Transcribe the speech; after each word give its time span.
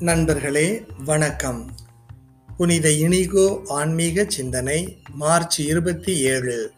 நண்பர்களே 0.00 0.86
வணக்கம். 1.04 1.70
புனித 2.56 2.90
இனிகோ 2.90 3.60
ஆன்மீக 3.66 4.24
சிந்தனை 4.28 5.02
மார்ச் 5.14 5.60
இருபத்தி 5.60 6.18
ஏழு. 6.18 6.72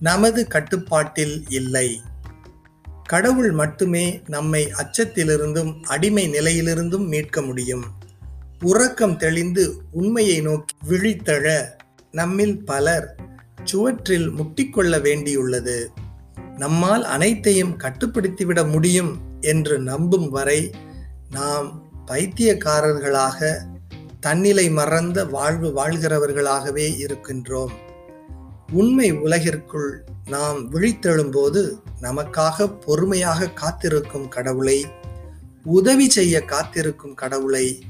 நமது 0.00 0.46
கட்டுப்பாட்டில் 0.46 1.44
இல்லை. 1.48 2.00
கடவுள் 3.04 3.52
மட்டுமே 3.52 4.22
நம்மை 4.26 4.72
அச்சத்திலிருந்தும் 4.72 5.82
அடிமை 5.82 6.28
நிலையிலிருந்தும் 6.28 7.06
மீட்க 7.06 7.42
முடியும். 7.42 7.84
உறக்கம் 8.60 9.16
தெளிந்து 9.16 9.76
உண்மையை 9.92 10.40
நோக்கி 10.40 10.76
விழித்தழ 10.88 11.62
நம்மில் 12.12 12.64
பலர் 12.64 13.16
சுவற்றில் 13.64 14.30
முட்டிக்கொள்ள 14.30 14.98
வேண்டியுள்ளது. 14.98 15.86
நம்மால் 16.56 17.04
அனைத்தையும் 17.04 17.78
கட்டுப்படுத்திவிட 17.78 18.70
முடியும் 18.70 19.18
என்று 19.40 19.78
நம்பும் 19.78 20.30
வரை 20.30 20.70
நாம் 21.30 21.81
பைத்தியக்காரர்களாக 22.12 23.62
தன்னிலை 24.20 24.70
மறந்த 24.70 25.24
வாழ்வு 25.24 25.68
வாழ்கிறவர்களாகவே 25.68 26.86
இருக்கின்றோம். 27.04 27.72
உண்மை 28.72 29.12
உலகிற்குள் 29.12 29.90
நாம் 30.28 30.72
விழித்தெழும்போது 30.72 31.72
நமக்காக 32.02 32.80
பொறுமையாக 32.80 33.48
காத்திருக்கும் 33.48 34.28
கடவுளை 34.28 34.86
உதவி 35.64 36.10
செய்ய 36.10 36.44
காத்திருக்கும் 36.44 37.14
கடவுளை 37.14 37.82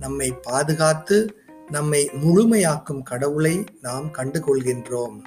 நம்மை 0.00 0.32
பாதுகாத்து 0.32 1.36
நம்மை 1.70 2.10
முழுமையாக்கும் 2.12 3.02
கடவுளை 3.02 3.64
நாம் 3.80 4.06
கண்டுகொள்கின்றோம். 4.06 5.18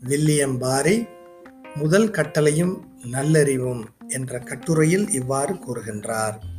வில்லியம் 0.00 0.58
பாரி 0.58 1.06
முதல் 1.74 2.10
கட்டளையும் 2.10 2.76
நல்லறிவும் 3.10 3.84
என்ற 4.08 4.38
கட்டுரையில் 4.38 5.10
இவ்வாறு 5.10 5.54
கூறுகின்றார். 5.54 6.49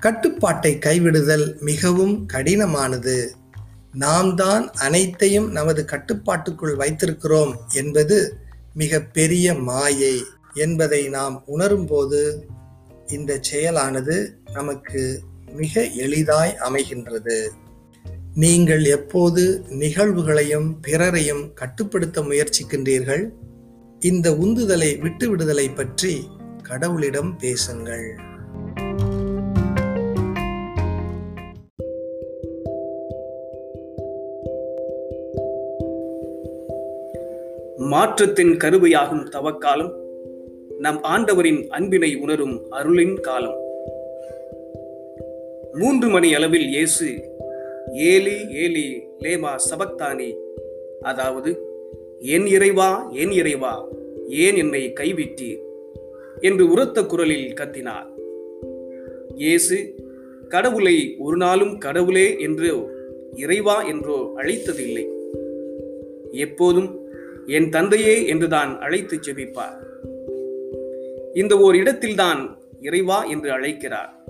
கட்டுப்பாட்டை 0.00 0.78
கைவிடுதல் 0.78 1.60
மிகவும் 1.60 2.28
கடினமானது. 2.32 3.26
நாம் 3.92 4.34
தான் 4.34 4.72
அனைத்தையும் 4.72 5.50
நமது 5.50 5.84
கட்டுப்பாட்டுக்குள் 5.84 6.76
வைத்திருக்கிறோம் 6.76 7.54
என்பது 7.72 8.36
மிக 8.74 9.00
பெரிய 9.00 9.54
மாயை 9.54 10.24
என்பதை 10.54 11.08
நாம் 11.08 11.44
உணரும்போது 11.58 12.40
இந்த 13.06 13.40
செயலானது 13.52 14.28
நமக்கு 14.52 15.22
மிக 15.52 15.84
எளிதாய் 15.84 16.56
அமைகின்றது. 16.60 17.48
நீங்கள் 18.34 18.84
எப்போது 18.84 19.64
நிகழ்வுகளையும் 19.68 20.76
பிறரையும் 20.82 21.52
கட்டுப்படுத்த 21.54 22.20
முயற்சிக்கின்றீர்கள்? 22.20 23.28
இந்த 24.00 24.30
உந்துதலை 24.30 24.90
விட்டுவிடுதலை 25.00 25.74
பற்றி 25.74 26.28
கடவுளிடம் 26.62 27.38
பேசுங்கள். 27.38 28.34
மாற்றத்தின் 37.90 38.56
கருவையாகும் 38.56 39.28
தவக்காலம் 39.28 39.94
நம் 40.78 41.02
ஆண்டவரின் 41.02 41.68
அன்பினை 41.68 42.16
உணரும் 42.16 42.70
அருளின் 42.70 43.20
காலம். 43.20 43.58
மூன்று 45.72 46.08
மணி 46.08 46.34
அளவில் 46.34 46.68
இயேசு 46.68 47.08
ஏலி 47.92 48.48
ஏலி 48.50 49.02
லேமா 49.20 49.56
சபக்தானி 49.70 50.34
அதாவது 51.00 51.62
என் 52.20 52.46
இறைவா 52.46 53.10
என் 53.10 53.30
இறைவா 53.30 53.88
ஏன் 54.28 54.56
என்னை 54.56 54.92
கைவிட்டீர்? 54.92 55.62
என்று 56.40 56.70
உரத்த 56.70 57.06
குரலில் 57.06 57.52
கத்தினார். 57.52 58.08
இயேசு 59.34 59.94
கடவுளை 60.48 61.16
ஒரு 61.18 61.36
நாளும் 61.36 61.78
கடவுளே 61.78 62.40
என்றோ 62.40 62.90
இறைவா 63.36 63.82
என்றோ 63.82 64.32
அழைத்ததில்லை. 64.36 65.06
எப்போதும் 66.30 67.05
என் 67.46 67.68
தந்தையே 67.68 68.26
என்றுதான் 68.26 68.80
அழைத்து 68.80 69.16
ஜெபிப்பார் 69.16 69.76
இந்த 71.34 71.58
ஓர் 71.58 71.76
இடத்தில்தான் 71.76 72.58
இறைவா 72.80 73.24
என்று 73.24 73.50
அழைக்கிறார். 73.50 74.24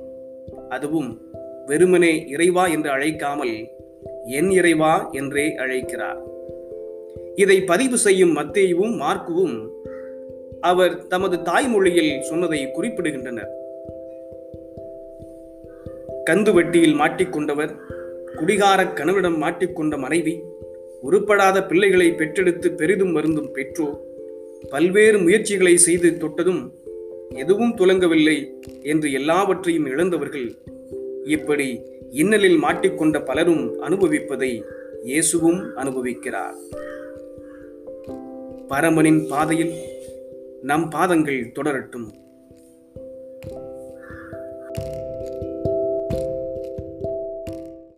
அதுவும் 0.68 1.20
வெறுமனே 1.66 2.28
இறைவா 2.28 2.66
என்று 2.66 2.90
அழைக்காமல் 2.90 3.68
என் 4.24 4.50
இறைவா 4.50 5.10
என்றே 5.10 5.54
அழைக்கிறார். 5.54 6.20
இதை 7.34 7.62
பதிவு 7.62 7.98
செய்யும் 7.98 8.36
மத்தேயுவும் 8.36 8.94
மார்க்குவும் 9.00 9.56
அவர் 10.60 11.06
தமது 11.06 11.42
தாய்மொழியில் 11.42 12.20
சொன்னதை 12.20 12.66
குறிப்பிடுகின்றனர். 12.66 13.52
கந்து 16.24 16.52
வட்டியில் 16.52 16.94
மாட்டிக்கொண்டவர் 16.94 17.74
குடிகார 18.36 18.86
கணவனிடம் 18.86 19.42
மாட்டிக்கொண்ட 19.42 19.98
மனைவி 19.98 20.42
உருப்படாத 21.06 21.66
பிள்ளைகளை 21.66 22.08
பெற்றெடுத்து 22.10 22.68
பெரிதும் 22.74 23.12
மருந்தும் 23.16 23.50
பெற்றோர். 23.52 23.98
பல்வேறு 24.70 25.18
முயற்சிகளை 25.18 25.76
செய்து 25.76 26.08
தொட்டதும் 26.16 26.62
எதுவும் 27.34 27.74
துலங்கவில்லை 27.76 28.36
என்று 28.82 29.12
எல்லாவற்றையும் 29.12 29.86
இழந்தவர்கள். 29.86 30.48
இப்படி 31.24 31.68
இன்னலில் 32.10 32.58
மாட்டிக்கொண்ட 32.62 33.24
பலரும் 33.24 33.64
அனுபவிப்பதை 33.82 34.50
இயேசுவும் 35.02 35.60
அனுபவிக்கிறார். 35.76 36.56
பரமனின் 38.68 39.20
பாதையில் 39.28 39.74
நம் 40.62 40.88
பாதங்கள் 40.90 41.52
தொடரட்டும். 41.54 42.06